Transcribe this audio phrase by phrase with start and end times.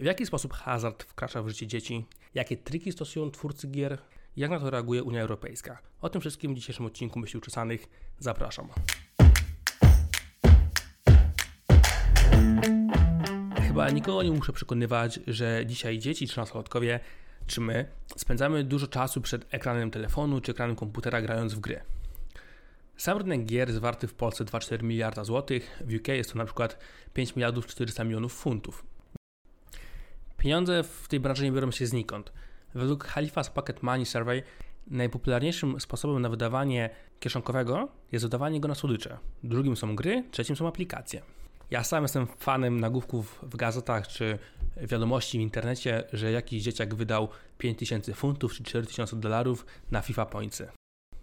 [0.00, 2.06] W jaki sposób hazard wkracza w życie dzieci?
[2.34, 3.98] Jakie triki stosują twórcy gier?
[4.36, 5.78] Jak na to reaguje Unia Europejska?
[6.00, 7.86] O tym wszystkim w dzisiejszym odcinku Myśli Uczesanych
[8.18, 8.68] zapraszam.
[13.66, 17.00] Chyba nikogo nie muszę przekonywać, że dzisiaj dzieci czy nastolatkowie,
[17.46, 17.86] czy my,
[18.16, 21.80] spędzamy dużo czasu przed ekranem telefonu czy ekranem komputera grając w gry.
[22.96, 26.44] Sam rynek gier jest warty w Polsce 2,4 miliarda złotych, w UK jest to na
[26.44, 26.78] przykład
[27.14, 28.89] 5 miliardów 400 milionów funtów.
[30.40, 32.32] Pieniądze w tej branży nie biorą się znikąd.
[32.74, 34.42] Według Halifax Pocket Money Survey
[34.86, 36.90] najpopularniejszym sposobem na wydawanie
[37.20, 39.18] kieszonkowego jest wydawanie go na słodycze.
[39.42, 41.22] Drugim są gry, trzecim są aplikacje.
[41.70, 44.38] Ja sam jestem fanem nagłówków w gazetach czy
[44.76, 50.68] wiadomości w internecie, że jakiś dzieciak wydał 5000 funtów czy 4000 dolarów na FIFA Pointsy.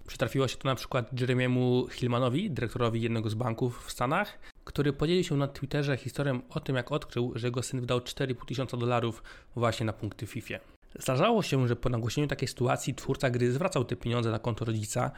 [0.08, 5.24] Przytrafiło się to na przykład Jeremiemu Hillmanowi, dyrektorowi jednego z banków w Stanach, który podzielił
[5.24, 9.24] się na Twitterze historią o tym, jak odkrył, że jego syn wydał 4,5 tysiąca dolarów
[9.56, 10.56] właśnie na punkty FIFA.
[11.00, 15.12] Zdarzało się, że po nagłośnieniu takiej sytuacji twórca gry zwracał te pieniądze na konto rodzica,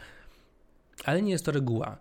[1.05, 1.97] ale nie jest to reguła.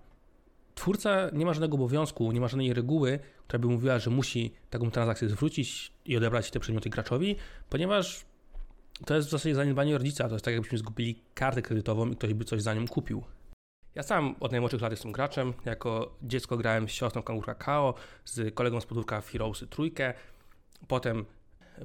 [0.74, 4.91] Twórca nie ma żadnego obowiązku, nie ma żadnej reguły, która by mówiła, że musi taką
[4.91, 7.36] transakcję zwrócić i odebrać te przedmioty graczowi,
[7.70, 8.24] ponieważ
[9.06, 10.28] to jest w zasadzie zaniedbanie rodzica.
[10.28, 13.22] To jest tak, jakbyśmy zgubili kartę kredytową i ktoś by coś za nią kupił.
[13.98, 15.54] Ja sam od najmłodszych lat jestem graczem.
[15.64, 20.14] Jako dziecko grałem z siostrą Kangurka Kao, z kolegą z podwórka Heroesy trójkę,
[20.88, 21.24] potem,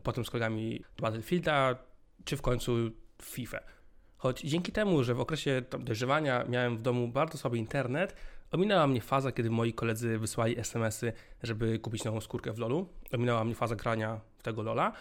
[0.03, 1.75] potem z kolegami Battlefielda,
[2.25, 2.75] czy w końcu
[3.22, 3.59] FIFA.
[4.17, 8.16] Choć dzięki temu, że w okresie dojrzewania miałem w domu bardzo słaby internet,
[8.52, 12.89] ominęła mnie faza, kiedy moi koledzy wysłali SMS-y, żeby kupić nową skórkę w LoLu.
[13.11, 14.91] Ominęła mnie faza grania w tego LoLa.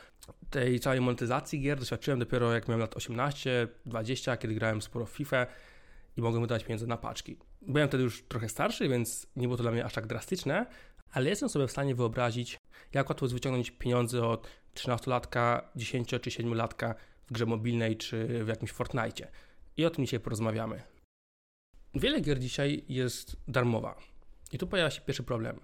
[0.50, 5.10] Tej całej monetyzacji gier doświadczyłem dopiero jak miałem lat 18, 20, kiedy grałem sporo w
[5.10, 5.46] FIFA
[6.16, 7.36] i mogłem wydać pieniądze na paczki.
[7.62, 10.66] Byłem wtedy już trochę starszy, więc nie było to dla mnie aż tak drastyczne,
[11.12, 12.58] ale jestem sobie w stanie wyobrazić,
[12.92, 16.94] jak łatwo jest wyciągnąć pieniądze od 13-latka, 10 czy 7-latka
[17.26, 19.28] w grze mobilnej czy w jakimś Fortnite.
[19.76, 20.82] I o tym dzisiaj porozmawiamy.
[21.94, 23.98] Wiele gier dzisiaj jest darmowa.
[24.52, 25.60] I tu pojawia się pierwszy problem.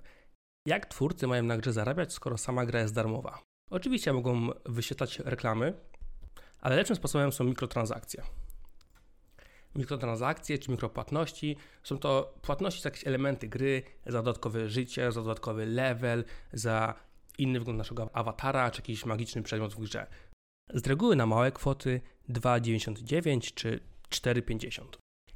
[0.67, 3.43] Jak twórcy mają na grze zarabiać, skoro sama gra jest darmowa?
[3.71, 5.75] Oczywiście mogą wyświetlać reklamy,
[6.61, 8.23] ale lepszym sposobem są mikrotransakcje.
[9.75, 15.67] Mikrotransakcje czy mikropłatności są to płatności za jakieś elementy gry, za dodatkowe życie, za dodatkowy
[15.67, 16.95] level, za
[17.39, 20.07] inny wygląd naszego awatara czy jakiś magiczny przedmiot w grze.
[20.75, 23.81] Z reguły na małe kwoty 2,99 czy
[24.11, 24.83] 4,50.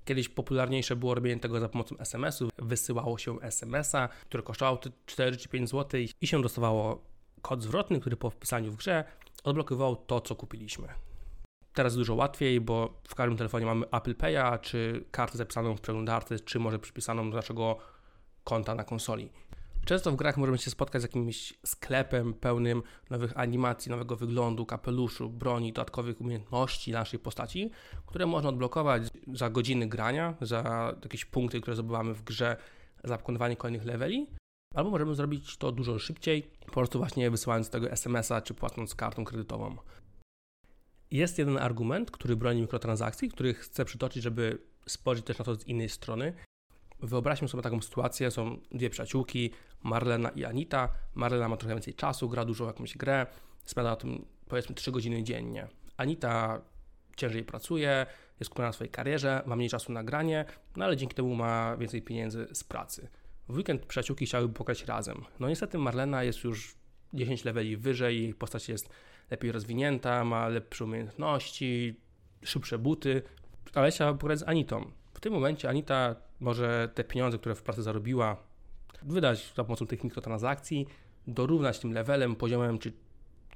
[0.05, 2.49] Kiedyś popularniejsze było robienie tego za pomocą SMS-u.
[2.59, 7.03] Wysyłało się SMS-a, który kosztował 4 czy 5 zł i się dostawało
[7.43, 9.05] kod zwrotny, który po wpisaniu w grze
[9.45, 10.89] odblokowywał to, co kupiliśmy.
[11.75, 16.41] Teraz dużo łatwiej, bo w każdym telefonie mamy Apple Pay'a, czy kartę zapisaną w przeglądarce,
[16.41, 17.79] czy może przypisaną do naszego
[18.45, 19.31] konta na konsoli.
[19.85, 25.31] Często w grach możemy się spotkać z jakimś sklepem pełnym nowych animacji, nowego wyglądu, kapeluszu,
[25.31, 27.71] broni, dodatkowych umiejętności naszej postaci,
[28.07, 32.57] które można odblokować za godziny grania, za jakieś punkty, które zdobywamy w grze,
[33.05, 34.27] za pokonywanie kolejnych leveli.
[34.75, 39.25] Albo możemy zrobić to dużo szybciej, po prostu właśnie wysyłając tego SMS-a czy płacąc kartą
[39.25, 39.77] kredytową.
[41.13, 45.67] Jest jeden argument, który broni mikrotransakcji, który chcę przytoczyć, żeby spojrzeć też na to z
[45.67, 46.33] innej strony.
[47.01, 49.51] Wyobraźmy sobie taką sytuację, są dwie przyjaciółki,
[49.83, 50.89] Marlena i Anita.
[51.15, 53.27] Marlena ma trochę więcej czasu, gra dużo jakąś grę,
[53.65, 55.69] spędza na tym powiedzmy 3 godziny dziennie.
[55.97, 56.63] Anita
[57.17, 58.07] ciężej pracuje,
[58.41, 60.45] jest skupiona na swojej karierze, ma mniej czasu na granie,
[60.77, 63.09] no ale dzięki temu ma więcej pieniędzy z pracy.
[63.49, 65.25] W weekend przyjaciółki chciałyby pograć razem.
[65.41, 66.82] No niestety Marlena jest już
[67.15, 68.91] 10 leveli wyżej, postać jest
[69.31, 71.95] lepiej rozwinięta, ma lepsze umiejętności,
[72.45, 73.23] szybsze buty,
[73.75, 74.91] ale chciała pograć z Anitą.
[75.15, 78.37] W tym momencie Anita może te pieniądze, które w pracy zarobiła,
[79.03, 80.87] wydać za pomocą tych mikrotransakcji,
[81.27, 82.93] dorównać tym levelem, poziomem czy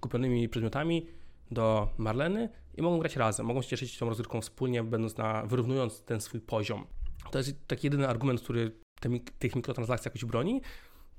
[0.00, 1.06] kupionymi przedmiotami
[1.50, 6.02] do Marleny i mogą grać razem, mogą się cieszyć tą rozgrywką wspólnie, będąc na, wyrównując
[6.02, 6.86] ten swój poziom.
[7.30, 10.60] To jest taki jedyny argument, który te, tych mikrotransakcji jakoś broni.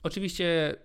[0.03, 0.75] Oczywiście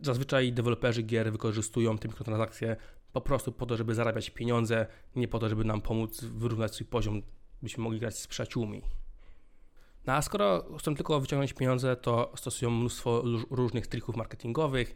[0.00, 2.76] zazwyczaj deweloperzy gier wykorzystują te mikrotransakcje
[3.12, 4.86] po prostu po to, żeby zarabiać pieniądze,
[5.16, 7.22] nie po to, żeby nam pomóc wyrównać swój poziom,
[7.62, 8.82] byśmy mogli grać z przyjaciółmi.
[10.06, 14.94] No a skoro chcą tylko wyciągnąć pieniądze, to stosują mnóstwo różnych trików marketingowych,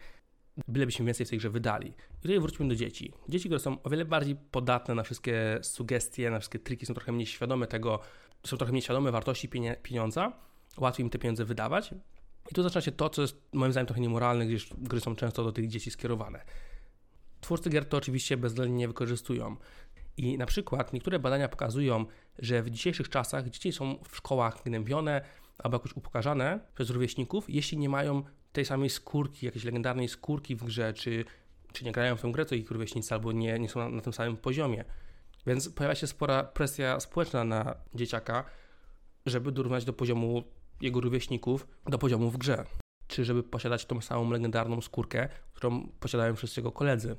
[0.69, 1.89] bylebyśmy więcej w tej grze wydali.
[1.89, 3.13] I tutaj wróćmy do dzieci.
[3.29, 7.13] Dzieci, które są o wiele bardziej podatne na wszystkie sugestie, na wszystkie triki, są trochę
[7.13, 8.01] mniej świadome tego,
[8.47, 9.49] są trochę mniej świadome wartości
[9.83, 10.33] pieniądza,
[10.79, 11.95] łatwiej im te pieniądze wydawać.
[12.51, 15.45] I tu zaczyna się to, co jest moim zdaniem trochę niemoralne, gdyż gry są często
[15.45, 16.45] do tych dzieci skierowane.
[17.41, 19.57] Twórcy gier to oczywiście bezwzględnie nie wykorzystują.
[20.17, 22.07] I na przykład niektóre badania pokazują,
[22.39, 25.21] że w dzisiejszych czasach dzieci są w szkołach gnębione
[25.59, 28.23] albo jakoś upokarzane przez rówieśników, jeśli nie mają
[28.53, 31.25] tej samej skórki, jakiejś legendarnej skórki w grze, czy
[31.73, 34.01] czy nie grają w tę grę, to ich rówieśnicy albo nie, nie są na, na
[34.03, 34.85] tym samym poziomie.
[35.47, 38.45] Więc pojawia się spora presja społeczna na dzieciaka,
[39.27, 40.45] żeby dorównać do poziomu
[40.81, 42.65] jego rówieśników, do poziomu w grze.
[43.07, 47.17] Czy żeby posiadać tą samą legendarną skórkę, którą posiadają wszyscy jego koledzy.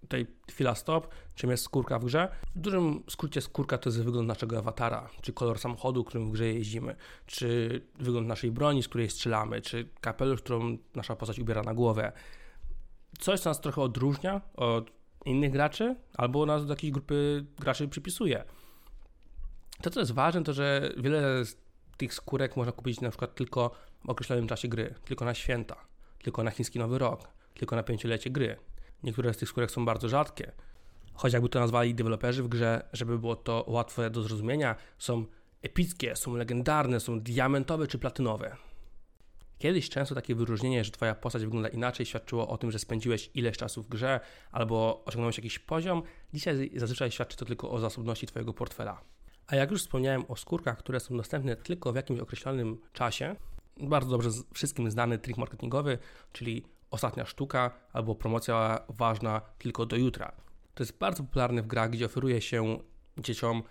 [0.00, 2.28] Tutaj chwila stop, czym jest skórka w grze?
[2.56, 6.46] W dużym skrócie skórka to jest wygląd naszego awatara, czy kolor samochodu, którym w grze
[6.46, 6.96] jeździmy,
[7.26, 12.12] czy wygląd naszej broni, z której strzelamy, czy kapelusz, którą nasza postać ubiera na głowę.
[13.18, 14.90] Coś, co nas trochę odróżnia od
[15.24, 18.44] innych graczy, albo nas do jakiejś grupy graczy przypisuje.
[19.82, 21.56] To, co jest ważne, to że wiele z
[21.98, 23.70] tych skórek można kupić na przykład tylko
[24.04, 25.76] w określonym czasie gry, tylko na święta,
[26.22, 28.56] tylko na chiński Nowy Rok, tylko na pięciolecie gry.
[29.02, 30.52] Niektóre z tych skórek są bardzo rzadkie.
[31.14, 35.24] Choć jakby to nazwali deweloperzy w grze, żeby było to łatwe do zrozumienia, są
[35.62, 38.56] epickie, są legendarne, są diamentowe czy platynowe.
[39.58, 43.56] Kiedyś często takie wyróżnienie, że twoja postać wygląda inaczej, świadczyło o tym, że spędziłeś ileś
[43.56, 44.20] czasu w grze
[44.52, 46.02] albo osiągnąłeś jakiś poziom.
[46.34, 49.00] Dzisiaj zazwyczaj świadczy to tylko o zasobności twojego portfela.
[49.48, 53.36] A jak już wspomniałem o skórkach, które są dostępne tylko w jakimś określonym czasie,
[53.80, 55.98] bardzo dobrze wszystkim znany trik marketingowy,
[56.32, 60.32] czyli ostatnia sztuka albo promocja ważna tylko do jutra.
[60.74, 62.78] To jest bardzo popularne w grach, gdzie oferuje się
[63.18, 63.62] dzieciom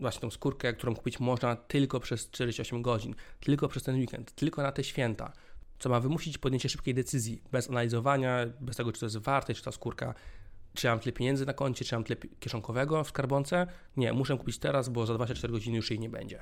[0.00, 4.62] właśnie tą skórkę, którą kupić można tylko przez 48 godzin, tylko przez ten weekend, tylko
[4.62, 5.32] na te święta,
[5.78, 9.62] co ma wymusić podjęcie szybkiej decyzji, bez analizowania, bez tego, czy to jest warte, czy
[9.62, 10.14] ta skórka,
[10.74, 13.66] czy ja mam tyle pieniędzy na koncie, czy mam tyle kieszonkowego w skarbonce.
[13.96, 16.40] Nie, muszę kupić teraz, bo za 24 godziny już jej nie będzie.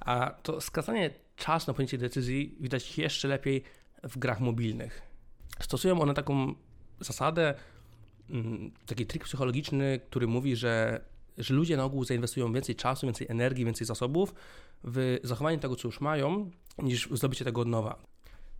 [0.00, 3.62] A to skracanie czasu na podjęcie decyzji widać jeszcze lepiej
[4.02, 5.02] w grach mobilnych.
[5.60, 6.54] Stosują one taką
[7.00, 7.54] zasadę,
[8.30, 11.04] mm, taki trik psychologiczny, który mówi, że
[11.38, 14.34] że ludzie na ogół zainwestują więcej czasu, więcej energii, więcej zasobów
[14.84, 18.02] w zachowanie tego, co już mają, niż w zdobycie tego od nowa.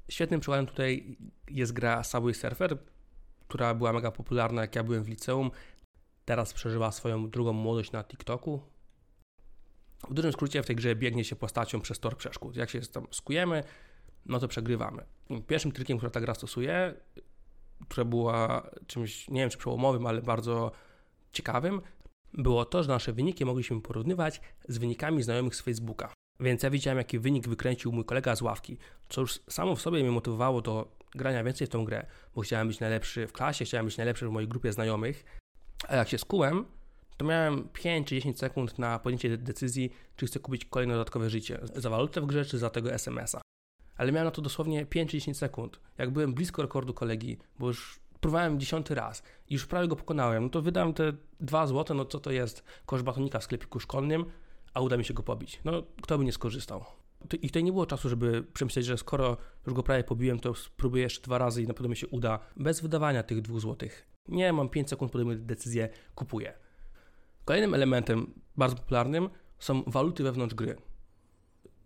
[0.09, 1.17] Świetnym przykładem tutaj
[1.51, 2.79] jest gra Subway Surfer,
[3.53, 5.51] która była mega popularna, jak ja byłem w liceum.
[6.25, 8.63] Teraz przeżywa swoją drugą młodość na TikToku.
[10.11, 12.57] W dużym skrócie w tej grze biegnie się postacią przez tor przeszkód.
[12.57, 13.65] Jak się tam skujemy,
[14.27, 15.05] no to przegrywamy.
[15.47, 16.95] Pierwszym trikiem, który ta gra stosuje,
[17.89, 20.73] która była czymś, nie wiem czy przełomowym, ale bardzo
[21.33, 21.81] ciekawym,
[22.33, 26.13] było to, że nasze wyniki mogliśmy porównywać z wynikami znajomych z Facebooka.
[26.43, 28.79] Więc ja widziałem, jaki wynik wykręcił mój kolega z ławki,
[29.09, 32.69] co już samo w sobie mnie motywowało do grania więcej w tą grę, bo chciałem
[32.69, 35.25] być najlepszy w klasie, chciałem być najlepszy w mojej grupie znajomych.
[35.89, 36.65] A jak się skułem,
[37.17, 41.59] to miałem 5 czy 10 sekund na podjęcie decyzji, czy chcę kupić kolejne dodatkowe życie
[41.75, 43.41] za walutę w grze, czy za tego SMS-a.
[43.97, 45.81] Ale miałem na to dosłownie 5 czy 10 sekund.
[45.99, 50.43] Jak byłem blisko rekordu kolegi, bo już próbowałem dziesiąty raz i już prawie go pokonałem,
[50.43, 54.25] no to wydam te dwa złote, no co to jest koszt batonika w sklepiku szkolnym,
[54.75, 55.61] a uda mi się go pobić.
[55.65, 56.85] No kto by nie skorzystał.
[57.43, 59.37] I tutaj nie było czasu, żeby przemyśleć, że skoro
[59.67, 62.39] już go prawie pobiłem, to spróbuję jeszcze dwa razy i na pewno mi się uda,
[62.57, 64.07] bez wydawania tych dwóch złotych.
[64.29, 66.55] Nie, mam 5 sekund, podejmuję decyzję, kupuję.
[67.45, 69.29] Kolejnym elementem bardzo popularnym
[69.59, 70.77] są waluty wewnątrz gry.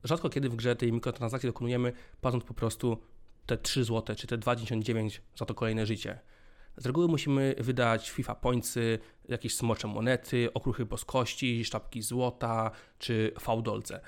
[0.05, 3.03] Rzadko kiedy w grze tej mikrotransakcji dokonujemy, płacąc po prostu
[3.47, 6.21] te 3 zł, czy te 2,99 za to kolejne życie.
[6.77, 14.01] Z reguły musimy wydać FIFA pońcy, jakieś smocze monety, okruchy boskości, sztabki złota czy fałdolce.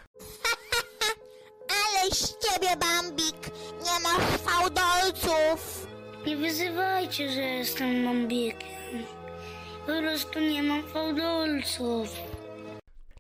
[1.78, 3.50] Ale z ciebie, Bambik!
[3.84, 5.86] Nie masz fałdolców!
[6.26, 9.04] Nie wyzywajcie, że jestem bambikiem.
[9.80, 12.08] Po prostu nie mam fałdolców.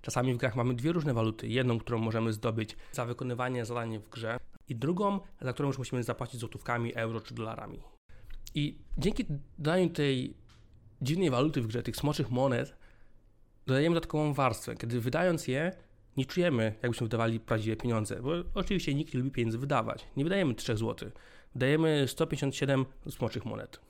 [0.00, 1.48] Czasami w grach mamy dwie różne waluty.
[1.48, 4.38] Jedną, którą możemy zdobyć za wykonywanie zadań w grze,
[4.68, 7.80] i drugą, za którą już musimy zapłacić złotówkami, euro czy dolarami.
[8.54, 9.24] I dzięki
[9.58, 10.34] dodaniu tej
[11.02, 12.76] dziwnej waluty w grze, tych smoczych monet,
[13.66, 14.76] dodajemy dodatkową warstwę.
[14.76, 15.72] Kiedy wydając je,
[16.16, 20.06] nie czujemy, jakbyśmy wydawali prawdziwe pieniądze, bo oczywiście nikt nie lubi pieniędzy wydawać.
[20.16, 21.10] Nie wydajemy 3 zł,
[21.54, 23.80] wydajemy 157 smoczych monet.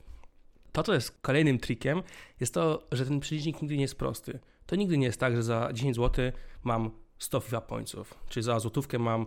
[0.71, 2.03] To, co jest kolejnym trikiem,
[2.39, 4.39] jest to, że ten przelicznik nigdy nie jest prosty.
[4.65, 6.31] To nigdy nie jest tak, że za 10 zł
[6.63, 9.25] mam 100 FIFA pońców, czy za złotówkę mam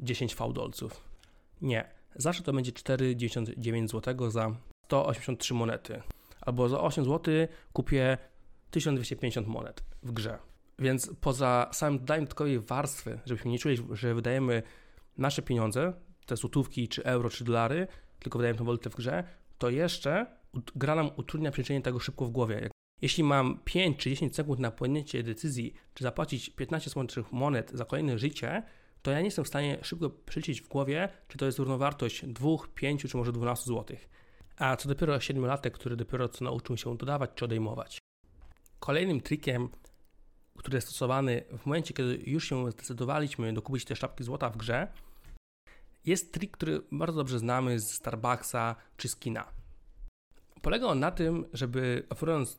[0.00, 1.04] 10 fałdolców.
[1.62, 1.88] Nie.
[2.16, 4.56] Zawsze to będzie 4,99 zł za
[4.92, 6.02] 183 monety.
[6.40, 7.34] Albo za 8 zł
[7.72, 8.18] kupię
[8.70, 10.38] 1250 monet w grze.
[10.78, 14.62] Więc poza samym dodaniem dodatkowej warstwy, żebyśmy nie czuli, że wydajemy
[15.18, 15.92] nasze pieniądze,
[16.26, 17.86] te złotówki, czy euro, czy dolary,
[18.18, 19.24] tylko wydajemy tę walutę w grze,
[19.58, 20.26] to jeszcze
[20.76, 22.70] gra nam utrudnia przeliczenie tego szybko w głowie.
[23.02, 27.84] Jeśli mam 5 czy 10 sekund na podjęcie decyzji, czy zapłacić 15 słonecznych monet za
[27.84, 28.62] kolejne życie,
[29.02, 32.48] to ja nie jestem w stanie szybko przeliczyć w głowie, czy to jest równowartość 2,
[32.74, 33.96] 5 czy może 12 zł.
[34.62, 37.98] A co dopiero 7-latek, który dopiero co nauczył się dodawać czy odejmować.
[38.78, 39.68] Kolejnym trikiem,
[40.58, 44.92] który jest stosowany w momencie, kiedy już się zdecydowaliśmy dokupić te sztabki złota w grze,
[46.04, 49.52] jest trik, który bardzo dobrze znamy z Starbucksa czy z kina.
[50.62, 52.58] Polega on na tym, żeby oferując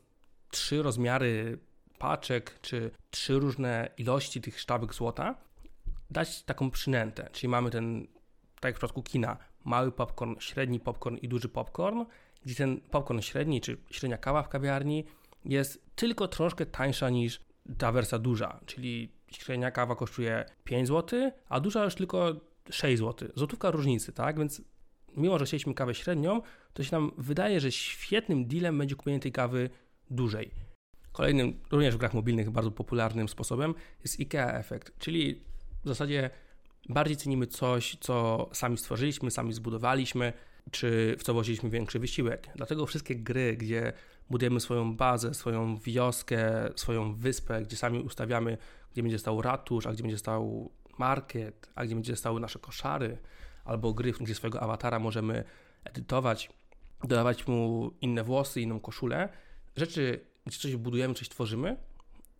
[0.50, 1.58] trzy rozmiary
[1.98, 5.34] paczek, czy trzy różne ilości tych sztabek złota,
[6.10, 7.30] dać taką przynętę.
[7.32, 8.06] Czyli mamy ten,
[8.60, 12.04] tak jak w przypadku kina, mały popcorn, średni popcorn i duży popcorn,
[12.44, 15.04] gdzie ten popcorn średni, czy średnia kawa w kawiarni
[15.44, 17.40] jest tylko troszkę tańsza niż
[17.78, 22.40] ta wersja duża, czyli średnia kawa kosztuje 5 zł, a duża już tylko
[22.70, 23.28] 6 zł.
[23.34, 24.38] Złotówka różnicy, tak?
[24.38, 24.62] Więc
[25.16, 26.42] mimo, że chcieliśmy kawę średnią,
[26.72, 29.70] to się nam wydaje, że świetnym dealem będzie kupienie tej kawy
[30.10, 30.50] dużej.
[31.12, 35.40] Kolejnym, również w grach mobilnych, bardzo popularnym sposobem jest IKEA efekt, czyli
[35.84, 36.30] w zasadzie
[36.88, 40.32] bardziej cenimy coś, co sami stworzyliśmy, sami zbudowaliśmy,
[40.70, 42.48] czy w co włożyliśmy większy wysiłek.
[42.56, 43.92] Dlatego wszystkie gry, gdzie
[44.30, 48.58] budujemy swoją bazę, swoją wioskę, swoją wyspę, gdzie sami ustawiamy,
[48.92, 53.18] gdzie będzie stał ratusz, a gdzie będzie stał market, a gdzie będzie stały nasze koszary,
[53.64, 55.44] albo gry, gdzie swojego awatara możemy
[55.84, 56.50] edytować,
[57.04, 59.28] dodawać mu inne włosy, inną koszulę.
[59.76, 61.76] Rzeczy, gdzie coś budujemy, coś tworzymy,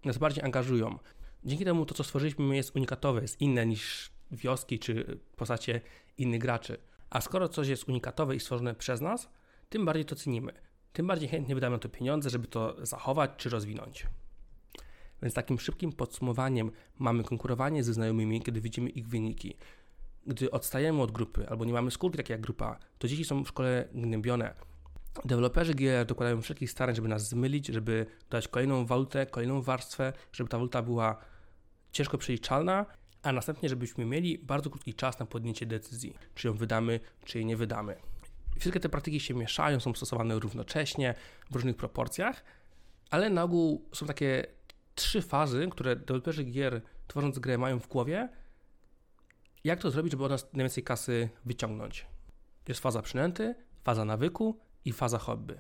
[0.05, 0.99] nas bardziej angażują.
[1.45, 5.81] Dzięki temu to, co stworzyliśmy, jest unikatowe, jest inne niż wioski czy postacie
[6.19, 6.79] innych graczy.
[7.11, 9.29] A skoro coś jest unikatowe i stworzone przez nas,
[9.69, 10.53] tym bardziej to cenimy.
[10.93, 14.07] Tym bardziej chętnie wydamy na to pieniądze, żeby to zachować czy rozwinąć.
[15.23, 19.57] Więc takim szybkim podsumowaniem mamy konkurowanie ze znajomymi, kiedy widzimy ich wyniki.
[20.27, 23.49] Gdy odstajemy od grupy albo nie mamy skórki takiej jak grupa, to dzieci są w
[23.49, 24.55] szkole gnębione.
[25.25, 30.51] Deweloperzy gier dokładają wszelkich starań, żeby nas zmylić, żeby dać kolejną walutę, kolejną warstwę, żeby
[30.51, 31.17] ta waluta była
[31.93, 32.87] ciężko przeliczalna,
[33.25, 37.47] a następnie, żebyśmy mieli bardzo krótki czas na podjęcie decyzji, czy ją wydamy, czy jej
[37.47, 37.97] nie wydamy.
[38.59, 41.15] Wszystkie te praktyki się mieszają, są stosowane równocześnie,
[41.51, 42.45] w różnych proporcjach,
[43.11, 44.47] ale na ogół są takie
[44.95, 48.29] trzy fazy, które deweloperzy gier tworząc grę mają w głowie.
[49.65, 52.07] Jak to zrobić, żeby od nas najwięcej kasy wyciągnąć?
[52.69, 53.55] Jest faza przynęty,
[53.85, 55.55] faza nawyku i faza hobby.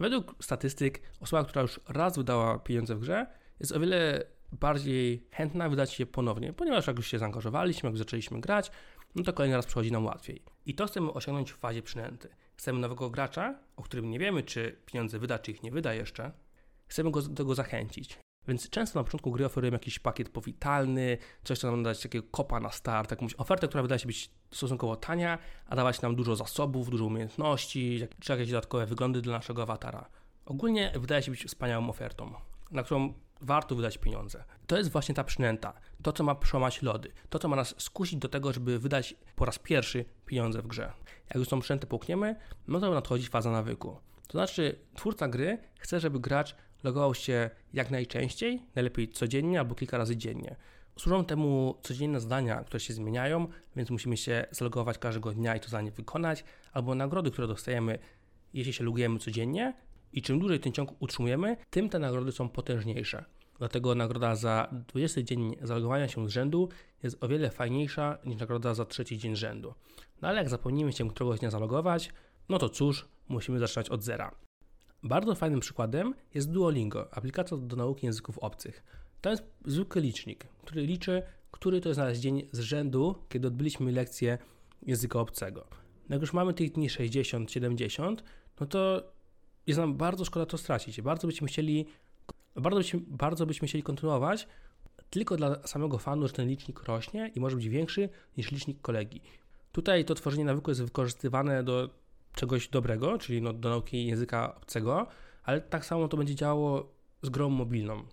[0.00, 3.26] Według statystyk osoba, która już raz wydała pieniądze w grze,
[3.60, 4.24] jest o wiele
[4.60, 8.70] bardziej chętna wydać je ponownie, ponieważ jak już się zaangażowaliśmy, jak zaczęliśmy grać,
[9.14, 10.42] no to kolejny raz przychodzi nam łatwiej.
[10.66, 12.28] I to chcemy osiągnąć w fazie przynęty.
[12.56, 16.32] Chcemy nowego gracza, o którym nie wiemy, czy pieniądze wyda, czy ich nie wyda jeszcze.
[16.86, 18.18] Chcemy go do tego zachęcić.
[18.48, 22.60] Więc często na początku gry oferujemy jakiś pakiet powitalny, coś, co nam dać takiego kopa
[22.60, 26.90] na start, jakąś ofertę, która wydaje się być stosunkowo tania, a dawać nam dużo zasobów,
[26.90, 30.08] dużo umiejętności, czy jakieś dodatkowe wyglądy dla naszego awatara.
[30.46, 32.34] Ogólnie wydaje się być wspaniałą ofertą,
[32.70, 34.44] na którą warto wydać pieniądze.
[34.66, 35.72] To jest właśnie ta przynęta,
[36.02, 39.44] to co ma przełamać lody, to co ma nas skusić do tego, żeby wydać po
[39.44, 40.92] raz pierwszy pieniądze w grze.
[41.28, 42.36] Jak już tą przynętę połkniemy,
[42.68, 43.96] no to nadchodzi faza nawyku.
[44.26, 49.98] To znaczy, twórca gry chce, żeby gracz logował się jak najczęściej, najlepiej codziennie albo kilka
[49.98, 50.56] razy dziennie.
[50.98, 55.68] Służą temu codzienne zadania, które się zmieniają, więc musimy się zalogować każdego dnia i to
[55.68, 57.98] zadanie wykonać, albo nagrody, które dostajemy,
[58.54, 59.74] jeśli się logujemy codziennie.
[60.12, 63.24] I czym dłużej ten ciąg utrzymujemy, tym te nagrody są potężniejsze.
[63.58, 66.68] Dlatego nagroda za 20 dzień zalogowania się z rzędu
[67.02, 69.74] jest o wiele fajniejsza niż nagroda za trzeci dzień rzędu.
[70.22, 72.10] No ale jak zapomnimy się któregoś dnia zalogować,
[72.48, 74.34] no to cóż, musimy zaczynać od zera.
[75.02, 78.84] Bardzo fajnym przykładem jest Duolingo, aplikacja do nauki języków obcych.
[79.20, 83.92] To jest zwykły licznik, który liczy, który to jest nasz dzień z rzędu, kiedy odbyliśmy
[83.92, 84.38] lekcję
[84.82, 85.66] języka obcego.
[86.08, 88.24] Jak już mamy tych dni 60, 70,
[88.60, 89.12] no to
[89.66, 91.00] jest nam bardzo szkoda to stracić.
[91.00, 91.86] Bardzo byśmy chcieli,
[92.56, 94.48] bardzo byśmy, bardzo byśmy chcieli kontynuować,
[95.10, 99.20] tylko dla samego fanu, że ten licznik rośnie i może być większy niż licznik kolegi.
[99.72, 101.90] Tutaj to tworzenie nawyku jest wykorzystywane do
[102.34, 105.06] czegoś dobrego, czyli no, do nauki języka obcego,
[105.44, 106.92] ale tak samo to będzie działało
[107.22, 108.04] z grą mobilną.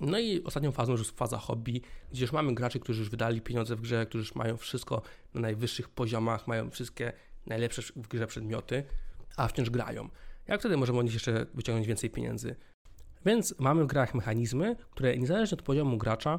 [0.00, 1.80] No i ostatnią fazą już jest faza hobby,
[2.12, 5.02] gdzie już mamy graczy, którzy już wydali pieniądze w grze, którzy już mają wszystko
[5.34, 7.12] na najwyższych poziomach, mają wszystkie
[7.46, 8.84] najlepsze w grze przedmioty,
[9.36, 10.08] a wciąż grają.
[10.48, 12.56] Jak wtedy możemy od nich jeszcze wyciągnąć więcej pieniędzy?
[13.24, 16.38] Więc mamy w grach mechanizmy, które niezależnie od poziomu gracza,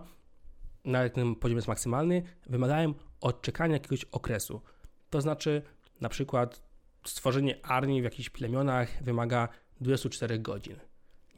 [0.86, 4.62] nawet ten poziom jest maksymalny, wymagają odczekania jakiegoś okresu.
[5.10, 5.62] To znaczy,
[6.02, 6.62] na przykład
[7.06, 9.48] stworzenie armii w jakichś plemionach wymaga
[9.82, 10.76] 24 godzin.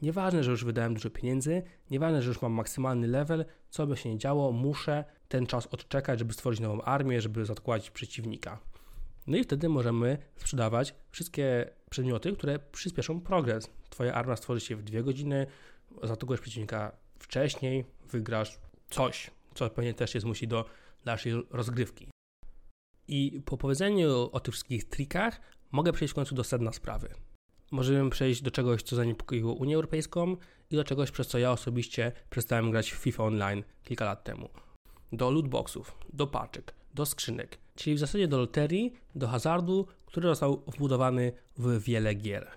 [0.02, 4.08] Nieważne, że już wydałem dużo pieniędzy, nieważne, że już mam maksymalny level, co by się
[4.08, 8.58] nie działo, muszę ten czas odczekać, żeby stworzyć nową armię, żeby zatkać przeciwnika.
[9.28, 13.70] No i wtedy możemy sprzedawać wszystkie przedmioty, które przyspieszą progres.
[13.90, 15.46] Twoja armia stworzy się w dwie godziny,
[16.02, 18.58] zaatakujesz przeciwnika wcześniej, wygrasz
[18.90, 20.64] coś, co pewnie też się zmusi do
[21.04, 22.08] dalszej rozgrywki.
[23.08, 27.08] I po powiedzeniu o tych wszystkich trikach mogę przejść w końcu do sedna sprawy.
[27.70, 30.36] Możemy przejść do czegoś, co zaniepokoiło Unię Europejską
[30.70, 34.48] i do czegoś, przez co ja osobiście przestałem grać w FIFA Online kilka lat temu.
[35.12, 40.62] Do lootboxów, do paczek, do skrzynek, czyli w zasadzie do loterii, do hazardu, który został
[40.66, 42.50] wbudowany w wiele gier.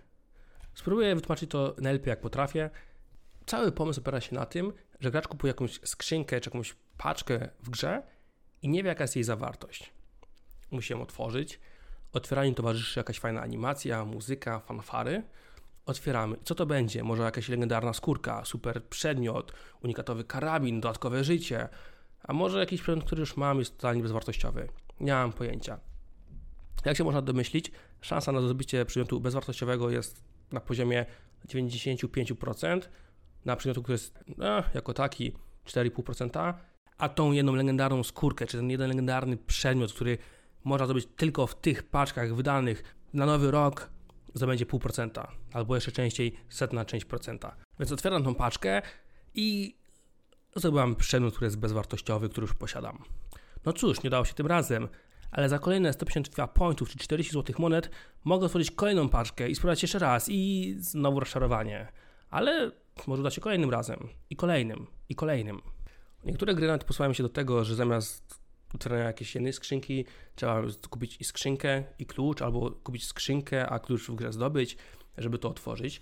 [0.74, 2.70] Spróbuję wytłumaczyć to najlepiej jak potrafię.
[3.46, 7.70] Cały pomysł opiera się na tym, że gracz kupuje jakąś skrzynkę czy jakąś paczkę w
[7.70, 8.04] grze
[8.62, 9.94] i nie wie jaka jest jej zawartość.
[10.72, 11.60] Musi ją otworzyć.
[12.14, 15.24] Otwieraniu towarzyszy jakaś fajna animacja, muzyka, fanfary.
[15.86, 16.38] Otwieramy.
[16.44, 17.04] Co to będzie?
[17.04, 21.70] Może jakaś legendarna skórka, super przedmiot, unikatowy karabin, dodatkowe życie,
[22.24, 24.68] a może jakiś przedmiot, który już mam, jest totalnie bezwartościowy.
[25.00, 25.80] Nie mam pojęcia.
[26.86, 31.06] Jak się można domyślić, szansa na zdobycie przedmiotu bezwartościowego jest na poziomie
[31.48, 32.82] 95%,
[33.46, 35.32] na przedmiotu, który jest no, jako taki
[35.66, 36.54] 4,5%,
[36.98, 40.18] a tą jedną legendarną skórkę, czy ten jeden legendarny przedmiot, który
[40.64, 43.90] można zdobyć tylko w tych paczkach wydanych na nowy rok,
[44.34, 47.56] zdobędzie 0,5%, albo jeszcze częściej setna część procenta.
[47.80, 48.82] Więc otwieram tą paczkę
[49.34, 49.78] i
[50.56, 53.04] zdobyłam przedmiot, który jest bezwartościowy, który już posiadam.
[53.66, 54.88] No cóż, nie udało się tym razem,
[55.32, 57.90] ale za kolejne 152 pointów czy 40 złotych monet
[58.24, 61.88] mogę otworzyć kolejną paczkę i spróbować jeszcze raz i znowu rozczarowanie.
[62.30, 62.72] Ale
[63.08, 65.62] może uda się kolejnym razem i kolejnym i kolejnym.
[66.26, 68.42] Niektóre gry nawet posłuchają się do tego, że zamiast
[68.74, 70.06] otwierania jakiejś jednej skrzynki
[70.36, 74.78] trzeba kupić i skrzynkę i klucz, albo kupić skrzynkę, a klucz w grę zdobyć,
[75.18, 76.02] żeby to otworzyć.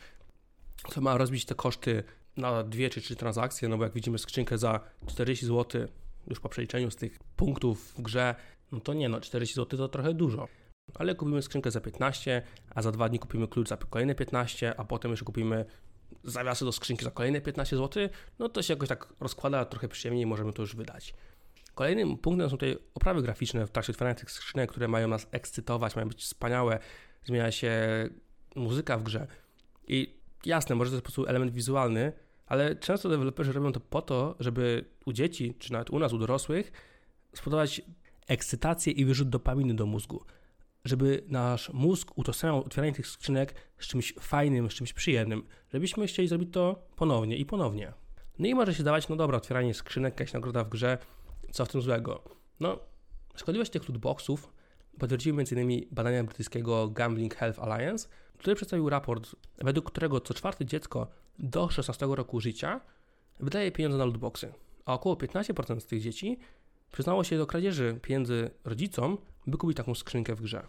[0.94, 2.04] To ma rozbić te koszty
[2.40, 5.88] na dwie czy trzy transakcje, no bo jak widzimy skrzynkę za 40 zł,
[6.28, 8.36] już po przeliczeniu z tych punktów w grze,
[8.72, 10.48] no to nie no, 40 zł to trochę dużo.
[10.96, 14.84] Ale kupimy skrzynkę za 15, a za dwa dni kupimy klucz za kolejne 15, a
[14.84, 15.66] potem jeszcze kupimy
[16.24, 20.26] zawiasy do skrzynki za kolejne 15 zł, no to się jakoś tak rozkłada trochę przyjemniej,
[20.26, 21.14] możemy to już wydać.
[21.76, 25.96] Kolejnym punktem są tutaj oprawy graficzne w trakcie otwierania tych skrzynek, które mają nas ekscytować,
[25.96, 26.80] mają być wspaniałe,
[27.26, 27.74] zmienia się
[28.56, 29.28] muzyka w grze.
[29.88, 32.14] I jasne, może to jest po prostu element wizualny,
[32.50, 36.18] ale często deweloperzy robią to po to, żeby u dzieci, czy nawet u nas, u
[36.18, 36.72] dorosłych,
[37.34, 37.82] spowodować
[38.28, 40.24] ekscytację i wyrzut dopaminy do mózgu.
[40.86, 46.28] Żeby nasz mózg utożsamiał otwieranie tych skrzynek z czymś fajnym, z czymś przyjemnym, żebyśmy chcieli
[46.28, 47.94] zrobić to ponownie i ponownie.
[48.40, 50.98] No i może się zdawać, no dobra, otwieranie skrzynek, jakaś nagroda w grze,
[51.52, 52.24] co w tym złego?
[52.60, 52.80] No,
[53.36, 54.54] szkodliwość tych lootboxów
[55.00, 55.86] potwierdziły m.in.
[55.92, 58.08] badania brytyjskiego Gambling Health Alliance,
[58.38, 61.08] który przedstawił raport, według którego co czwarte dziecko
[61.40, 62.82] do 16 roku życia
[63.40, 64.54] wydaje pieniądze na lootboxy,
[64.86, 66.40] a około 15% z tych dzieci
[66.92, 70.68] przyznało się do kradzieży pieniędzy rodzicom, by kupić taką skrzynkę w grze.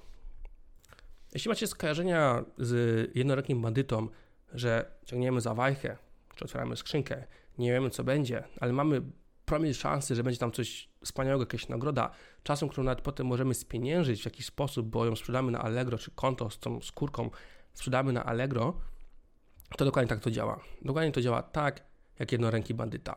[1.35, 4.09] Jeśli macie skojarzenia z jednorokiem bandytą,
[4.52, 5.96] że ciągniemy za wajchę,
[6.37, 7.24] czy otwieramy skrzynkę,
[7.59, 9.02] nie wiemy co będzie, ale mamy
[9.44, 12.11] promil szansy, że będzie tam coś wspaniałego, jakaś nagroda,
[12.42, 16.11] czasem, którą nawet potem możemy spieniężyć w jakiś sposób, bo ją sprzedamy na Allegro, czy
[16.11, 17.30] konto z tą skórką
[17.72, 18.80] sprzedamy na Allegro,
[19.76, 20.61] to dokładnie tak to działa.
[20.83, 21.85] Dokładnie to działa tak,
[22.18, 23.16] jak jednoręki bandyta.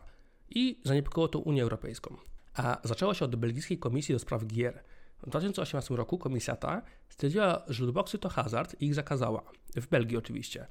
[0.50, 2.18] I zaniepokoiło to Unię Europejską.
[2.54, 4.84] A zaczęło się od Belgijskiej Komisji do Spraw Gier.
[5.24, 9.44] W 2018 roku komisja ta stwierdziła, że lootboxy to hazard i ich zakazała.
[9.76, 10.68] W Belgii oczywiście.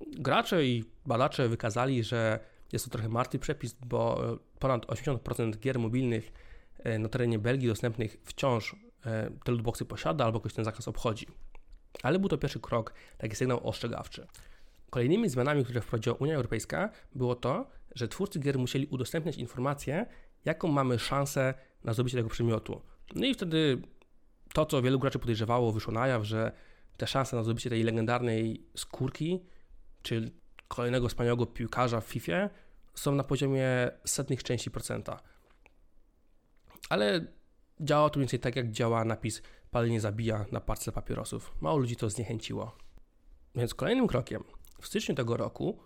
[0.00, 2.40] Gracze i badacze wykazali, że
[2.72, 4.20] jest to trochę martwy przepis, bo
[4.58, 6.32] ponad 80% gier mobilnych
[6.78, 8.76] e, na terenie Belgii dostępnych wciąż
[9.06, 11.26] e, te lootboxy posiada albo ktoś ten zakaz obchodzi.
[12.02, 14.26] Ale był to pierwszy krok, taki sygnał ostrzegawczy.
[14.90, 20.06] Kolejnymi zmianami, które wprowadziła Unia Europejska, było to, że twórcy gier musieli udostępniać informacje,
[20.44, 22.82] jaką mamy szansę na zdobycie tego przedmiotu.
[23.14, 23.82] No i wtedy
[24.52, 26.52] to, co wielu graczy podejrzewało, wyszło na jaw, że
[26.96, 29.44] te szanse na zdobycie tej legendarnej skórki,
[30.02, 30.30] czy
[30.68, 32.50] kolejnego wspaniałego piłkarza w FIFA
[32.94, 35.20] są na poziomie setnych części procenta.
[36.88, 37.26] Ale
[37.80, 41.56] działa to mniej więcej tak, jak działa napis palenie zabija na parce papierosów.
[41.60, 42.76] Mało ludzi to zniechęciło.
[43.54, 44.44] Więc kolejnym krokiem
[44.80, 45.78] w styczniu tego roku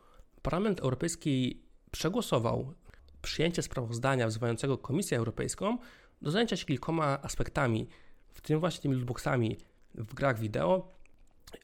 [0.43, 2.75] Parlament Europejski przegłosował
[3.23, 5.79] przyjęcie sprawozdania wzywającego Komisję Europejską
[6.23, 7.89] do zajęcia się kilkoma aspektami,
[8.35, 9.57] w tym właśnie tymi lootboxami
[9.95, 10.93] w grach wideo,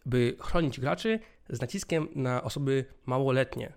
[0.07, 3.73] by chronić graczy z naciskiem na osoby małoletnie.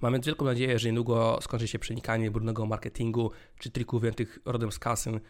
[0.00, 4.72] Mam więc wielką nadzieję, że niedługo skończy się przenikanie brudnego marketingu czy trików wziętych rodem
[4.72, 5.20] z kasyn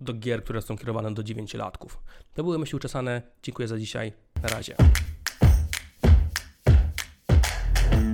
[0.00, 1.88] do gier, które są kierowane do 9-latków.
[2.34, 3.22] To były myśli uczesane.
[3.42, 4.12] Dziękuję za dzisiaj.
[4.42, 4.76] Na razie.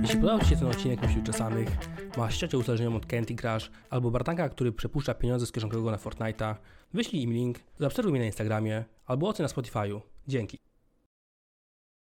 [0.09, 1.69] Jeśli podobał Ci się ten odcinek Myśli Uczesanych,
[2.17, 6.55] masz ścieżkę uzależnioną od Candy Crush albo Bartanka, który przepuszcza pieniądze z kieszonkowego na Fortnite'a,
[6.93, 10.01] wyślij im link, zaobserwuj mnie na Instagramie albo ocen na Spotify'u.
[10.27, 10.68] Dzięki.